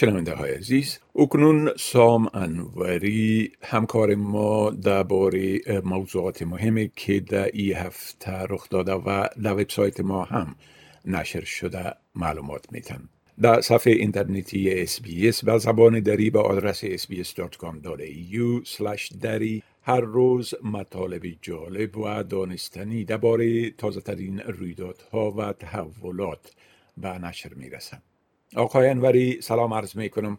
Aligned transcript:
شنونده 0.00 0.34
های 0.34 0.54
عزیز 0.54 0.98
اکنون 1.16 1.70
سام 1.76 2.28
انوری 2.34 3.52
همکار 3.62 4.14
ما 4.14 4.70
درباره 4.70 5.60
موضوعات 5.84 6.42
مهمی 6.42 6.90
که 6.96 7.20
در 7.20 7.44
این 7.44 7.76
هفته 7.76 8.32
رخ 8.32 8.68
داده 8.68 8.92
و 8.92 9.26
در 9.42 9.52
وبسایت 9.52 10.00
ما 10.00 10.24
هم 10.24 10.56
نشر 11.04 11.44
شده 11.44 11.94
معلومات 12.14 12.72
میتن 12.72 13.08
در 13.42 13.60
صفحه 13.60 13.92
اینترنتی 13.92 14.86
SBS 14.86 15.44
به 15.44 15.58
زبان 15.58 16.00
دری 16.00 16.30
به 16.30 16.40
آدرس 16.40 16.84
sbs.com.au 16.84 18.62
دری 19.20 19.62
هر 19.82 20.00
روز 20.00 20.54
مطالب 20.62 21.22
جالب 21.42 21.96
و 21.96 22.22
دانستنی 22.22 23.04
درباره 23.04 23.70
تازه 23.70 24.00
ترین 24.00 24.38
رویدادها 24.40 25.30
و 25.30 25.52
تحولات 25.52 26.52
به 26.96 27.08
نشر 27.08 27.54
می‌رسند. 27.54 28.02
آقای 28.56 28.88
انوری 28.88 29.40
سلام 29.40 29.74
عرض 29.74 29.96
می 29.96 30.08
کنم 30.10 30.38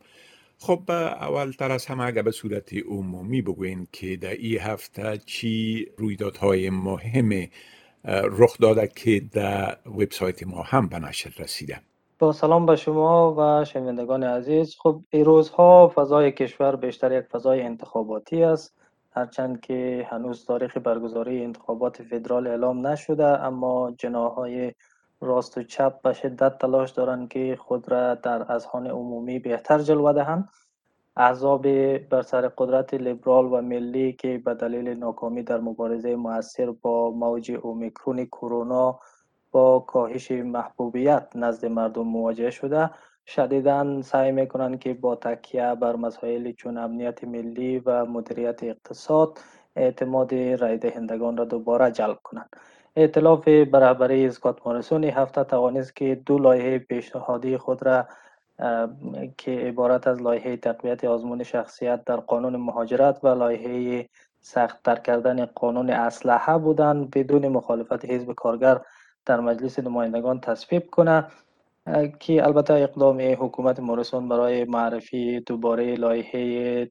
خب 0.60 0.92
اول 0.92 1.52
تر 1.52 1.72
از 1.72 1.86
همه 1.86 2.04
اگر 2.04 2.22
به 2.22 2.32
صورت 2.32 2.74
عمومی 2.74 3.42
بگوین 3.42 3.88
که 3.92 4.16
در 4.18 4.30
این 4.30 4.60
هفته 4.60 5.18
چی 5.26 5.88
رویدادهای 5.98 6.70
مهم 6.70 7.48
رخ 8.06 8.58
داده 8.58 8.88
که 8.96 9.22
در 9.32 9.78
وبسایت 9.86 10.48
ما 10.48 10.62
هم 10.62 10.88
به 10.88 11.00
نشر 11.00 11.32
رسیده. 11.40 11.82
با 12.20 12.32
سلام 12.32 12.66
به 12.66 12.76
شما 12.76 13.36
و 13.38 13.66
شنوندگان 13.66 14.24
عزیز. 14.24 14.76
خب 14.80 15.02
این 15.10 15.26
روزها 15.26 15.92
فضای 15.96 16.32
کشور 16.32 16.76
بیشتر 16.76 17.20
یک 17.20 17.26
فضای 17.26 17.62
انتخاباتی 17.62 18.44
است. 18.44 18.74
هرچند 19.12 19.62
که 19.62 20.08
هنوز 20.12 20.46
تاریخ 20.46 20.78
برگزاری 20.78 21.44
انتخابات 21.44 22.04
فدرال 22.04 22.48
اعلام 22.48 22.88
نشده 22.88 23.26
اما 23.26 23.92
جناهای 23.98 24.74
راست 25.22 25.58
و 25.58 25.64
چپ 25.64 26.02
به 26.02 26.14
شدت 26.14 26.58
تلاش 26.58 26.92
دارند 26.92 27.30
که 27.30 27.58
خود 27.60 27.92
را 27.92 28.16
در 28.16 28.52
اذهان 28.52 28.88
عمومی 28.88 29.40
بهتر 29.40 29.80
جلوه 29.80 30.14
دهند. 30.14 30.50
احزاب 31.18 31.68
بر 31.98 32.22
سر 32.22 32.48
قدرت 32.48 32.94
لیبرال 32.94 33.46
و 33.46 33.62
ملی 33.62 34.14
که 34.14 34.38
به 34.38 34.54
دلیل 34.54 34.90
ناکامی 34.90 35.44
در 35.44 35.60
مبارزه 35.60 36.16
موثر 36.16 36.72
با 36.72 37.12
موج 37.12 37.52
اومیکرون 37.62 38.26
کرونا 38.26 39.00
با 39.52 39.80
کاهش 39.80 40.32
محبوبیت 40.32 41.36
نزد 41.36 41.66
مردم 41.66 42.08
مواجه 42.08 42.50
شده 42.50 42.90
شدیدا 43.26 44.02
سعی 44.02 44.32
می‌کنند 44.32 44.80
که 44.80 44.94
با 44.94 45.16
تکیه 45.16 45.76
بر 45.76 45.96
مسائل 45.96 46.52
چون 46.52 46.78
امنیت 46.78 47.24
ملی 47.24 47.80
و 47.80 48.06
مدیریت 48.06 48.64
اقتصاد 48.64 49.38
اعتماد 49.76 50.34
رای 50.34 50.78
دهندگان 50.78 51.38
را 51.38 51.46
دوباره 51.46 51.92
جلب 51.92 52.18
کنند. 52.24 52.50
ائتلاف 53.00 53.48
برابری 53.48 54.28
اسکات 54.28 54.68
مارسون 54.68 55.04
هفته 55.04 55.44
توانست 55.44 55.96
که 55.96 56.22
دو 56.26 56.38
لایحه 56.38 56.80
پیشنهادی 56.80 57.58
خود 57.58 57.84
را 57.84 58.08
که 59.38 59.52
عبارت 59.52 60.08
از 60.08 60.22
لایحه 60.22 60.58
تقویت 60.58 61.04
آزمون 61.04 61.44
شخصیت 61.44 62.06
در 62.06 62.16
قانون 62.16 62.56
مهاجرت 62.56 63.20
و 63.24 63.28
لایحه 63.28 64.10
سختتر 64.42 64.96
کردن 64.96 65.46
قانون 65.46 65.90
اسلحه 65.90 66.58
بودند 66.58 67.12
بدون 67.12 67.48
مخالفت 67.48 68.06
حزب 68.06 68.34
کارگر 68.34 68.82
در 69.26 69.40
مجلس 69.40 69.80
نمایندگان 69.80 70.40
تصویب 70.40 70.90
کنه 70.92 71.26
که 72.20 72.46
البته 72.46 72.74
اقدام 72.74 73.20
حکومت 73.22 73.80
مورسون 73.80 74.30
برای 74.30 74.66
معرفی 74.66 75.40
دوباره 75.40 75.96
لایحه 75.96 76.86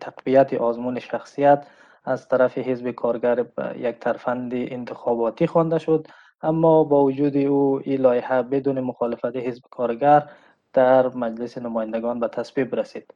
تقویت 0.00 0.54
آزمون 0.54 0.98
شخصیت 0.98 1.66
از 2.04 2.28
طرف 2.28 2.58
حزب 2.58 2.90
کارگر 2.90 3.46
یک 3.76 3.98
ترفند 3.98 4.52
انتخاباتی 4.54 5.46
خوانده 5.46 5.78
شد. 5.78 6.06
اما 6.42 6.84
با 6.84 7.04
وجود 7.04 7.36
او 7.36 7.80
این 7.84 8.00
لایحه 8.00 8.42
بدون 8.42 8.80
مخالفت 8.80 9.36
حزب 9.36 9.62
کارگر 9.70 10.30
در 10.72 11.08
مجلس 11.08 11.58
نمایندگان 11.58 12.20
به 12.20 12.28
تصویب 12.28 12.74
رسید. 12.74 13.14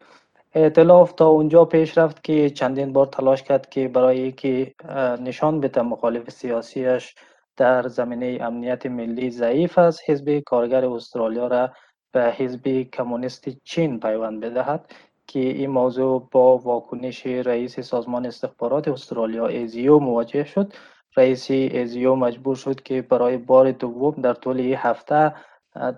ائتلاف 0.55 1.13
تا 1.13 1.27
اونجا 1.27 1.65
پیش 1.65 1.99
رفت 1.99 2.25
که 2.25 2.51
چندین 2.51 2.93
بار 2.93 3.07
تلاش 3.07 3.43
کرد 3.43 3.69
که 3.69 3.89
برای 3.89 4.33
که 4.33 4.75
نشان 5.21 5.61
بده 5.61 5.83
مخالف 5.83 6.31
سیاسیش 6.31 7.15
در 7.57 7.89
زمینه 7.89 8.39
امنیت 8.41 8.87
ملی 8.87 9.31
ضعیف 9.31 9.79
است 9.79 10.01
حزب 10.07 10.39
کارگر 10.39 10.85
استرالیا 10.85 11.47
را 11.47 11.71
به 12.13 12.33
حزب 12.37 12.69
کمونیست 12.69 13.49
چین 13.65 14.01
پیوند 14.01 14.41
بدهد. 14.41 14.93
که 15.29 15.39
این 15.39 15.71
موضوع 15.71 16.29
با 16.31 16.59
واکنش 16.59 17.27
رئیس 17.27 17.81
سازمان 17.81 18.27
استخبارات 18.27 18.89
استرالیا 18.89 19.47
ASIO 19.47 19.99
مواجه 19.99 20.45
شد. 20.45 20.73
رئیس 21.17 21.51
ASIO 21.51 22.15
مجبور 22.15 22.57
شد 22.57 22.83
که 22.83 23.03
برای 23.03 23.37
بار 23.37 23.71
دوم 23.73 24.15
در 24.23 24.35
طول 24.35 24.61
این 24.61 24.75
هفته 24.75 25.35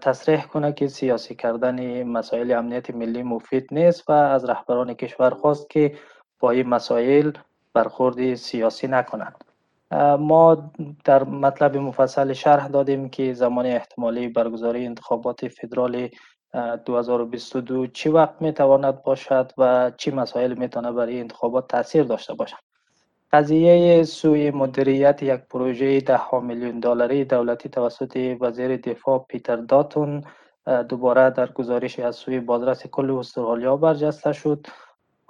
تصریح 0.01 0.43
کنه 0.43 0.73
که 0.73 0.89
سیاسی 0.89 1.35
کردن 1.35 2.03
مسائل 2.03 2.53
امنیت 2.53 2.91
ملی 2.91 3.23
مفید 3.23 3.69
نیست 3.71 4.11
و 4.11 4.13
از 4.13 4.45
رهبران 4.45 4.95
کشور 4.95 5.31
خواست 5.31 5.71
که 5.71 5.99
با 6.41 6.51
این 6.51 6.69
مسائل 6.69 7.31
برخورد 7.75 8.35
سیاسی 8.35 8.87
نکنند. 8.87 9.50
ما 10.19 10.71
در 11.05 11.25
مطلب 11.25 11.77
مفصل 11.77 12.33
شرح 12.33 12.69
دادیم 12.69 13.09
که 13.09 13.35
زمان 13.35 13.67
احتمالی 13.67 14.29
برگزاری 14.29 14.87
انتخابات 14.87 15.49
فدرال 15.49 16.09
2022 16.85 17.87
چی 17.87 18.09
وقت 18.09 18.43
می 18.43 18.53
تواند 18.53 19.03
باشد 19.03 19.53
و 19.59 19.93
چی 19.97 20.11
مسائل 20.11 20.55
می 20.55 20.69
تواند 20.69 20.95
برای 20.95 21.21
انتخابات 21.21 21.69
تاثیر 21.69 22.03
داشته 22.03 22.35
باشد. 22.35 22.57
قضیه 23.33 24.03
سوی 24.05 24.51
مدیریت 24.51 25.23
یک 25.23 25.41
پروژه 25.41 26.01
ده 26.01 26.41
میلیون 26.41 26.81
دلاری 26.81 27.25
دولتی 27.25 27.69
توسط 27.69 28.37
وزیر 28.41 28.77
دفاع 28.77 29.27
پیتر 29.29 29.57
داتون 29.57 30.25
دوباره 30.89 31.31
در 31.31 31.53
گزارش 31.53 31.99
از 31.99 32.17
سوی 32.17 32.41
بازرس 32.41 32.87
کل 32.87 33.11
استرالیا 33.11 33.77
برجسته 33.77 34.33
شد. 34.33 34.67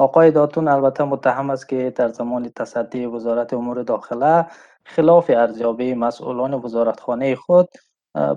آقای 0.01 0.31
داتون 0.31 0.69
البته 0.69 1.05
متهم 1.05 1.51
است 1.51 1.69
که 1.69 1.93
در 1.97 2.09
زمان 2.09 2.53
تصدی 2.57 3.07
وزارت 3.07 3.55
امور 3.55 3.83
داخله 3.83 4.47
خلاف 4.85 5.31
ارزیابی 5.35 5.95
مسئولان 5.95 6.55
وزارتخانه 6.55 7.35
خود 7.35 7.69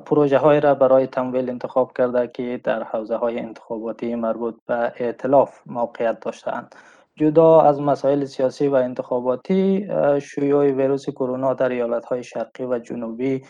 پروژه 0.05 0.37
های 0.37 0.59
را 0.59 0.75
برای 0.75 1.07
تمویل 1.07 1.49
انتخاب 1.49 1.93
کرده 1.97 2.27
که 2.27 2.61
در 2.63 2.83
حوزه 2.83 3.15
های 3.15 3.39
انتخاباتی 3.39 4.15
مربوط 4.15 4.55
به 4.65 4.93
ائتلاف 4.99 5.59
موقعیت 5.65 6.19
داشتند 6.19 6.75
جدا 7.15 7.61
از 7.61 7.81
مسائل 7.81 8.25
سیاسی 8.25 8.67
و 8.67 8.75
انتخاباتی 8.75 9.87
شیوع 10.21 10.71
ویروس 10.71 11.09
کرونا 11.09 11.53
در 11.53 11.69
ایالت 11.69 12.05
های 12.05 12.23
شرقی 12.23 12.63
و 12.63 12.79
جنوبی 12.79 13.43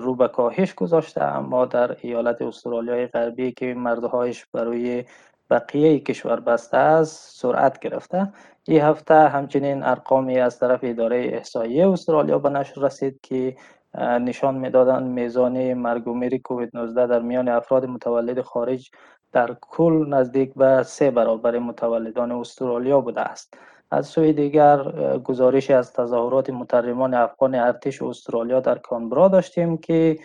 رو 0.00 0.14
به 0.14 0.28
کاهش 0.28 0.74
گذاشته 0.74 1.24
اما 1.24 1.64
در 1.64 1.96
ایالت 2.00 2.42
استرالیای 2.42 3.06
غربی 3.06 3.52
که 3.52 3.74
مردهایش 3.74 4.46
برای 4.46 5.04
بقیه 5.50 5.98
کشور 6.00 6.40
بسته 6.40 6.76
است 6.76 7.40
سرعت 7.40 7.78
گرفته. 7.78 8.32
این 8.64 8.80
هفته 8.80 9.14
همچنین 9.14 9.82
ارقامی 9.82 10.38
از 10.38 10.58
طرف 10.58 10.80
اداره 10.82 11.16
احصایه 11.32 11.88
استرالیا 11.88 12.38
به 12.38 12.48
نشر 12.50 12.80
رسید 12.80 13.20
که 13.22 13.56
نشان 13.98 14.54
می‌دادند 14.54 15.06
میزان 15.06 15.74
مرگ 15.74 16.08
و 16.08 16.14
میر 16.14 16.38
کووید 16.38 16.70
19 16.74 17.06
در 17.06 17.22
میان 17.22 17.48
افراد 17.48 17.84
متولد 17.84 18.40
خارج 18.40 18.90
در 19.32 19.56
کل 19.60 20.06
نزدیک 20.08 20.54
به 20.54 20.82
سه 20.82 21.10
برابر 21.10 21.58
متولدان 21.58 22.32
استرالیا 22.32 23.00
بوده 23.00 23.20
است. 23.20 23.54
از 23.90 24.06
سوی 24.06 24.32
دیگر 24.32 24.78
گزارشی 25.18 25.72
از 25.72 25.92
تظاهرات 25.92 26.50
مترجمان 26.50 27.14
افغان 27.14 27.54
ارتش 27.54 28.02
استرالیا 28.02 28.60
در 28.60 28.78
کانبرا 28.78 29.28
داشتیم 29.28 29.76
که 29.78 30.18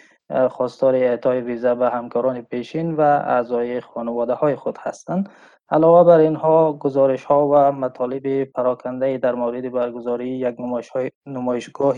خواستار 0.52 0.96
اعطای 0.96 1.42
ویزا 1.42 1.75
به 1.75 1.90
همکاران 1.90 2.42
پیشین 2.42 2.96
و 2.96 3.02
اعضای 3.02 3.81
خانواده 3.81 4.34
های 4.34 4.56
خود 4.56 4.78
هستند. 4.81 5.30
علاوه 5.69 6.08
بر 6.08 6.19
اینها 6.19 6.74
گزارش 6.74 7.24
ها 7.24 7.47
و 7.47 7.72
مطالب 7.72 8.44
پراکنده 8.44 9.18
در 9.18 9.36
مورد 9.36 9.72
برگزاری 9.72 10.30
یک 10.30 10.56
نمایشگاه 11.25 11.96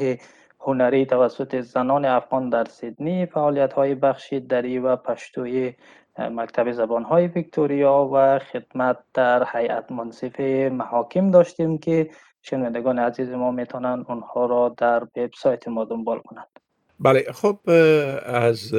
هنری 0.59 1.05
توسط 1.05 1.61
زنان 1.61 2.05
افغان 2.05 2.49
در 2.49 2.65
سیدنی 2.65 3.25
فعالیت 3.25 3.73
های 3.73 3.95
بخشی 3.95 4.39
دری 4.39 4.79
و 4.79 4.95
پشتوی 4.95 5.73
مکتب 6.19 6.71
زبان 6.71 7.03
های 7.03 7.27
ویکتوریا 7.27 8.09
و 8.13 8.39
خدمت 8.39 8.97
در 9.13 9.47
هیئت 9.53 9.91
منصف 9.91 10.39
محاکم 10.71 11.31
داشتیم 11.31 11.77
که 11.77 12.09
شنوندگان 12.41 12.99
عزیز 12.99 13.29
ما 13.29 13.51
می‌تونن 13.51 14.05
اونها 14.09 14.45
را 14.45 14.69
در 14.77 15.03
وبسایت 15.17 15.67
ما 15.67 15.85
دنبال 15.85 16.19
کنند. 16.19 16.52
بله 16.99 17.25
خب 17.33 17.59
از 18.25 18.73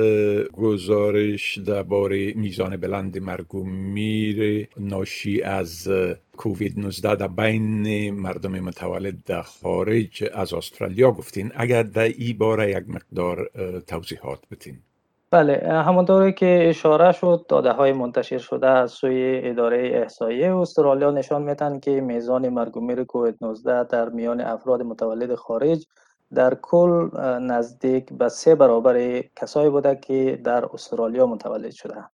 گزارش 0.52 1.58
درباره 1.58 2.32
میزان 2.34 2.76
بلند 2.76 3.18
مرگ 3.18 3.54
و 3.54 3.64
میر 3.64 4.68
ناشی 4.76 5.42
از 5.42 5.88
کووید 6.36 6.78
19 6.78 7.14
در 7.14 7.28
بین 7.28 8.10
مردم 8.10 8.60
متولد 8.60 9.24
در 9.24 9.42
خارج 9.42 10.24
از 10.34 10.54
استرالیا 10.54 11.12
گفتین. 11.12 11.52
اگر 11.54 11.82
در 11.82 12.02
این 12.02 12.38
باره 12.38 12.70
یک 12.70 12.84
مقدار 12.88 13.50
توضیحات 13.86 14.38
بتین 14.50 14.78
بله 15.34 15.82
همانطوری 15.86 16.32
که 16.32 16.66
اشاره 16.68 17.12
شد 17.12 17.44
داده 17.48 17.72
های 17.72 17.92
منتشر 17.92 18.38
شده 18.38 18.66
از 18.66 18.90
سوی 18.90 19.40
اداره 19.44 19.90
احصایه 19.94 20.56
استرالیا 20.56 21.10
نشان 21.10 21.42
میتن 21.42 21.80
که 21.80 21.90
میزان 21.90 22.48
مرگ 22.48 22.76
و 22.76 22.80
میر 22.80 23.04
کووید 23.04 23.36
19 23.40 23.84
در 23.84 24.08
میان 24.08 24.40
افراد 24.40 24.82
متولد 24.82 25.34
خارج 25.34 25.86
در 26.34 26.54
کل 26.54 27.08
نزدیک 27.40 28.12
به 28.12 28.28
سه 28.28 28.54
برابر 28.54 29.24
کسایی 29.36 29.70
بوده 29.70 29.96
که 29.96 30.40
در 30.44 30.64
استرالیا 30.74 31.26
متولد 31.26 31.70
شدند 31.70 32.10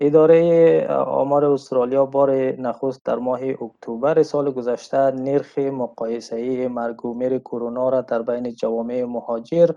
اداره 0.00 0.86
آمار 1.06 1.44
استرالیا 1.44 2.06
بار 2.06 2.30
نخست 2.36 3.04
در 3.04 3.16
ماه 3.16 3.40
اکتبر 3.42 4.22
سال 4.22 4.50
گذشته 4.50 5.10
نرخ 5.10 5.58
مقایسه‌ای 5.58 6.68
مرگ 6.68 7.04
و 7.04 7.14
میر 7.14 7.38
کرونا 7.38 7.88
را 7.88 8.00
در 8.00 8.22
بین 8.22 8.54
جوامع 8.54 9.04
مهاجر 9.04 9.70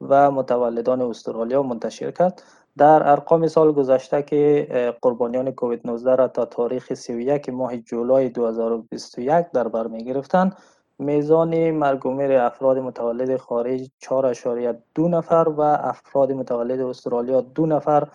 و 0.00 0.30
متولدان 0.30 1.02
استرالیا 1.02 1.62
منتشر 1.62 2.10
کرد. 2.10 2.42
در 2.78 3.08
ارقام 3.10 3.46
سال 3.46 3.72
گذشته 3.72 4.22
که 4.22 4.94
قربانیان 5.02 5.50
کووید 5.50 5.80
19 5.84 6.14
را 6.14 6.28
تا 6.28 6.44
تاریخ 6.44 6.94
31 6.94 7.48
ماه 7.48 7.76
جولای 7.76 8.28
2021 8.28 9.46
در 9.52 9.68
بر 9.68 9.86
می 9.86 10.04
گرفتند 10.04 10.56
میزان 10.98 11.70
مرگ 11.70 12.06
و 12.06 12.10
میر 12.10 12.32
افراد 12.32 12.78
متولد 12.78 13.36
خارج 13.36 13.90
4.2 14.00 14.98
نفر 14.98 15.48
و 15.56 15.60
افراد 15.60 16.32
متولد 16.32 16.80
استرالیا 16.80 17.40
دو 17.40 17.66
نفر 17.66 18.08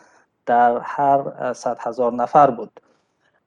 در 0.46 0.80
هر 0.84 1.54
100 1.54 1.78
هزار 1.80 2.14
نفر 2.14 2.52
بود. 2.52 2.80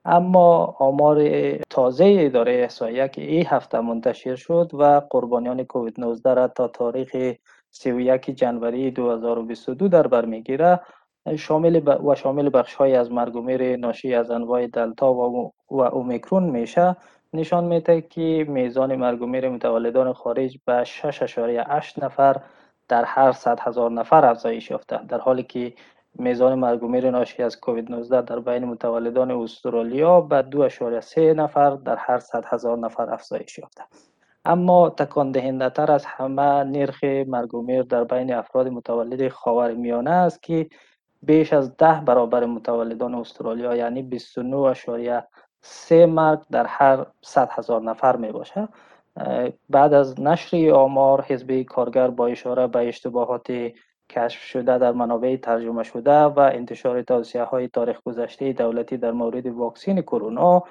اما 0.05 0.77
آمار 0.79 1.29
تازه 1.59 2.17
اداره 2.19 2.53
احصایه 2.53 3.09
که 3.09 3.23
این 3.23 3.47
هفته 3.47 3.81
منتشر 3.81 4.37
شد 4.37 4.71
و 4.75 5.03
قربانیان 5.11 5.65
کووید 5.65 6.01
19 6.01 6.35
را 6.35 6.49
تا 6.49 6.69
تاریخ 6.69 7.37
31 7.71 8.31
جنوری 8.31 8.91
2022 8.91 9.89
در 9.89 10.07
بر 10.07 10.25
می‌گیره 10.25 10.81
شامل 11.39 11.81
و 12.09 12.15
شامل 12.15 12.51
بخش 12.55 12.75
های 12.75 12.97
از 12.97 13.13
مرگ 13.13 13.37
و 13.37 13.43
میر 13.43 13.77
ناشی 13.77 14.15
از 14.15 14.31
انواع 14.31 14.67
دلتا 14.67 15.15
و, 15.15 15.53
و 15.71 15.81
اومیکرون 15.81 16.43
میشه. 16.43 16.97
نشان 17.35 17.65
میده 17.65 18.01
که 18.01 18.47
میزان 18.49 18.97
مرگ 18.97 19.23
و 19.23 19.27
میر 19.27 19.49
متولدان 19.49 20.13
خارج 20.13 20.59
به 20.67 20.85
6.8 20.85 22.03
نفر 22.03 22.37
در 22.89 23.05
هر 23.05 23.33
100 23.33 23.61
هزار 23.61 23.91
نفر 23.91 24.25
افزایش 24.25 24.71
یافته. 24.71 25.01
در 25.09 25.19
حالی 25.19 25.43
که 25.43 25.73
میزان 26.15 26.59
مرگ 26.59 26.83
و 26.83 26.89
میر 26.89 27.11
ناشی 27.11 27.43
از 27.43 27.61
کووید 27.61 27.91
19 27.91 28.23
در 28.23 28.41
بین 28.41 28.65
متولدان 28.65 29.31
استرالیا 29.31 30.21
به 30.21 30.43
2.3 30.43 31.19
نفر 31.19 31.71
در 31.71 31.97
هر 31.97 32.19
100 32.19 32.45
هزار 32.47 32.79
نفر 32.79 33.15
افزایش 33.15 33.59
یافته. 33.59 33.83
اما 34.45 34.91
تکان 34.91 35.33
دهنده 35.33 35.71
تر 35.71 35.93
از 35.93 36.05
همه 36.05 36.65
نرخ 36.65 37.05
مرگ 37.05 37.55
و 37.55 37.63
میر 37.63 37.83
در 37.83 38.05
بین 38.05 38.35
افراد 38.35 38.69
متولد 38.69 39.29
خاورمیانه 39.29 40.11
است 40.11 40.43
که 40.43 40.69
بیش 41.23 41.53
از 41.53 41.77
ده 41.77 42.03
برابر 42.07 42.47
متولدان 42.47 43.15
استرالیا 43.15 43.77
یعنی 43.77 44.03
29.3 45.63 45.93
مرگ 45.93 46.41
در 46.51 46.67
هر 46.67 47.07
100 47.21 47.51
هزار 47.53 47.83
نفر 47.83 48.17
می 48.17 48.33
باشه. 48.33 48.69
بعد 49.71 49.95
از 49.95 50.21
نشر 50.21 50.71
آمار 50.71 51.23
حزب 51.23 51.63
کارگر 51.63 52.09
با 52.09 52.27
اشاره 52.27 52.67
به 52.67 52.89
اشتباهات 52.89 53.73
کشف 54.11 54.43
شده 54.43 54.79
در 54.79 54.93
منابع 54.93 55.37
ترجمه 55.37 55.83
شده 55.83 56.19
و 56.19 56.39
انتشار 56.39 57.03
توصیه 57.03 57.43
های 57.43 57.69
تاریخ 57.69 58.03
گذشته 58.03 58.53
دولتی 58.53 58.97
در 58.97 59.11
مورد 59.11 59.47
واکسین 59.47 60.03
کرونا 60.03 60.63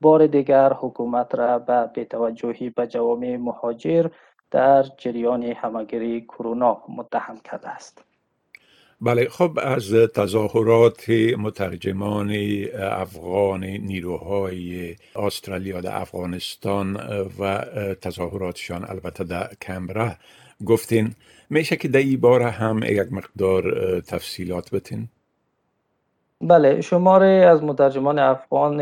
بار 0.00 0.26
دیگر 0.26 0.72
حکومت 0.72 1.34
را 1.34 1.58
به 1.58 1.90
بیتوجهی 1.94 2.70
به 2.70 2.86
جوامع 2.86 3.36
مهاجر 3.36 4.06
در 4.50 4.82
جریان 4.82 5.42
همگیری 5.42 6.20
کرونا 6.20 6.82
متهم 6.88 7.36
کرده 7.36 7.68
است. 7.68 8.04
بله 9.00 9.28
خب 9.28 9.58
از 9.62 9.94
تظاهرات 9.94 11.10
مترجمان 11.38 12.32
افغان 12.78 13.64
نیروهای 13.64 14.96
استرالیا 15.16 15.80
در 15.80 16.00
افغانستان 16.00 16.96
و 17.40 17.64
تظاهراتشان 18.00 18.84
البته 18.90 19.24
در 19.24 19.50
کمبره 19.62 20.16
گفتین 20.66 21.14
میشه 21.50 21.76
که 21.76 21.88
در 21.88 21.98
این 21.98 22.20
باره 22.20 22.50
هم 22.50 22.82
یک 22.82 23.12
مقدار 23.12 24.00
تفصیلات 24.00 24.70
بتین؟ 24.70 25.08
بله 26.40 26.80
شماره 26.80 27.26
از 27.26 27.62
مترجمان 27.62 28.18
افغان 28.18 28.80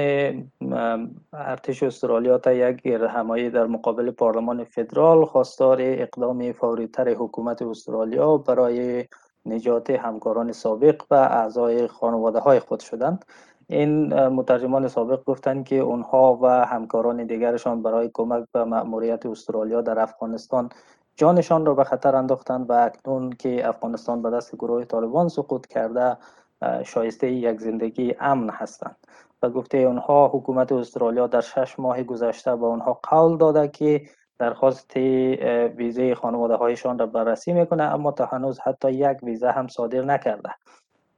ارتش 1.33 1.83
استرالیا 1.83 2.39
تا 2.39 2.53
یک 2.53 2.83
گردهمایی 2.83 3.51
در 3.51 3.67
مقابل 3.67 4.11
پارلمان 4.11 4.65
فدرال 4.65 5.25
خواستار 5.25 5.79
اقدام 5.81 6.53
فوریتر 6.53 7.15
حکومت 7.15 7.63
استرالیا 7.63 8.37
برای 8.37 9.05
نجات 9.47 9.91
همکاران 9.91 10.53
سابق 10.53 11.03
و 11.11 11.15
اعضای 11.15 11.87
خانواده 11.87 12.39
های 12.39 12.61
خود 12.61 12.81
شدند. 12.81 13.25
این 13.69 14.15
مترجمان 14.29 14.89
سابق 14.89 15.25
گفتند 15.25 15.65
که 15.65 15.77
اونها 15.77 16.39
و 16.43 16.47
همکاران 16.47 17.27
دیگرشان 17.27 17.83
برای 17.83 18.11
کمک 18.15 18.45
به 18.53 18.65
مأموریت 18.65 19.27
استرالیا 19.27 19.81
در 19.81 19.99
افغانستان 19.99 20.69
جانشان 21.17 21.67
را 21.67 21.75
به 21.75 21.85
خطر 21.85 22.17
انداختند 22.17 22.71
و 22.71 22.73
اکنون 22.73 23.31
که 23.33 23.69
افغانستان 23.69 24.23
به 24.23 24.31
دست 24.31 24.55
گروه 24.55 24.85
طالبان 24.85 25.29
سقوط 25.29 25.67
کرده 25.67 26.17
شایسته 26.85 27.31
یک 27.31 27.61
زندگی 27.61 28.15
امن 28.21 28.51
هستند. 28.51 28.97
و 29.43 29.51
گفته 29.51 29.79
اونها 29.79 30.29
حکومت 30.29 30.73
استرالیا 30.73 31.27
در 31.27 31.41
شش 31.41 31.79
ماه 31.79 32.03
گذشته 32.03 32.57
به 32.57 32.65
اونها 32.67 33.01
قول 33.03 33.37
داده 33.37 33.69
که 33.69 34.03
درخواست 34.39 34.97
ویزه 35.77 36.15
خانواده 36.15 36.55
هایشان 36.55 36.99
را 36.99 37.07
بررسی 37.07 37.53
می‌کنه 37.53 37.83
اما 37.83 38.13
تا 38.13 38.27
هنوز 38.27 38.61
حتی 38.61 38.93
یک 38.93 39.23
ویزه 39.23 39.51
هم 39.51 39.69
صادر 39.69 40.03
نکرده. 40.03 40.51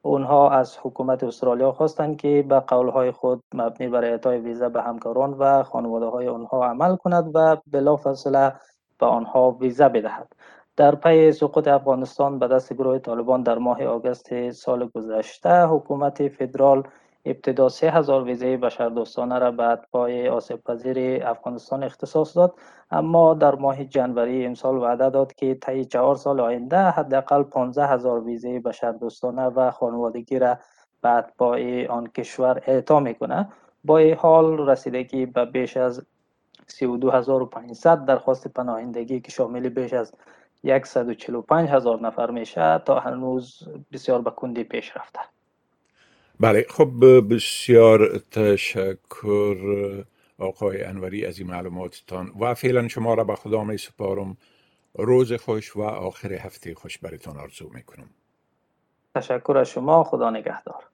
اونها 0.02 0.50
از 0.50 0.78
حکومت 0.82 1.24
استرالیا 1.24 1.72
خواستند 1.72 2.16
که 2.16 2.44
به 2.48 2.60
قولهای 2.60 3.10
خود 3.10 3.42
مبنی 3.54 3.88
بر 3.88 4.04
اعطای 4.04 4.38
ویزه 4.38 4.68
به 4.68 4.82
همکاران 4.82 5.32
و 5.32 5.62
خانواده 5.62 6.06
های 6.06 6.28
آنها 6.28 6.64
عمل 6.64 6.96
کند 6.96 7.30
و 7.34 7.56
بلافاصله 7.66 8.54
به 8.98 9.06
آنها 9.06 9.50
ویزه 9.50 9.88
بدهد. 9.88 10.32
در 10.76 10.94
پی 10.94 11.32
سقوط 11.32 11.68
افغانستان 11.68 12.38
به 12.38 12.48
دست 12.48 12.72
گروه 12.72 12.98
طالبان 12.98 13.42
در 13.42 13.58
ماه 13.58 13.84
آگست 13.84 14.50
سال 14.50 14.88
گذشته 14.94 15.66
حکومت 15.66 16.28
فدرال 16.28 16.82
ابتدا 17.30 17.68
هزار 17.82 18.24
ویزه 18.24 18.56
بشردوستانه 18.56 19.38
را 19.38 19.50
به 19.50 19.62
اتباع 19.62 20.28
آسیب 20.28 20.64
پذیر 20.64 21.26
افغانستان 21.26 21.82
اختصاص 21.82 22.36
داد. 22.36 22.54
اما 22.90 23.34
در 23.34 23.54
ماه 23.54 23.84
جنوری 23.84 24.46
امسال 24.46 24.76
وعده 24.76 25.10
داد 25.10 25.34
که 25.34 25.54
طی 25.54 25.84
چهار 25.84 26.16
سال 26.16 26.40
آینده 26.40 26.78
حداقل 26.78 27.42
15 27.42 27.86
هزار 27.86 28.20
ویزه 28.20 28.60
بشردوستانه 28.60 29.42
و 29.42 29.70
خانوادگی 29.70 30.38
را 30.38 30.58
به 31.02 31.08
اتباع 31.08 31.86
آن 31.86 32.06
کشور 32.06 32.62
اعطا 32.66 33.00
می‌کنه 33.00 33.48
با 33.84 33.98
این 33.98 34.14
حال 34.14 34.68
رسیدگی 34.68 35.26
به 35.26 35.44
بیش 35.44 35.76
از 35.76 36.06
32500 36.66 38.04
درخواست 38.04 38.48
پناهندگی 38.48 39.20
که 39.20 39.30
شامل 39.30 39.68
بیش 39.68 39.92
از 39.92 40.12
145 40.84 41.68
هزار 41.68 42.00
نفر 42.00 42.30
میشه 42.30 42.78
تا 42.78 42.98
هنوز 42.98 43.68
بسیار 43.92 44.22
به 44.22 44.30
کندی 44.30 44.64
پیش 44.64 44.96
رفته. 44.96 45.20
بله 46.40 46.66
خب 46.70 46.90
بسیار 47.34 48.18
تشکر 48.18 49.56
آقای 50.38 50.82
انوری 50.84 51.26
از 51.26 51.38
این 51.38 51.48
معلوماتتان 51.48 52.32
و 52.40 52.54
فعلا 52.54 52.88
شما 52.88 53.14
را 53.14 53.24
به 53.24 53.34
خدا 53.34 53.64
می 53.64 53.78
سپارم. 53.78 54.36
روز 54.94 55.32
خوش 55.32 55.76
و 55.76 55.82
آخر 55.82 56.32
هفته 56.32 56.74
خوش 56.74 56.98
براتون 56.98 57.36
آرزو 57.36 57.70
می‌کنم 57.74 58.10
تشکر 59.14 59.58
از 59.58 59.68
شما 59.70 60.04
خدا 60.04 60.30
نگهدار. 60.30 60.84